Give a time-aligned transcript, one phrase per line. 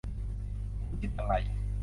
[0.83, 1.33] คุณคิดอย่างไร?